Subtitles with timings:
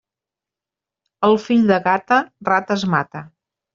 [1.29, 2.19] El fill de gata,
[2.51, 3.23] rates mata.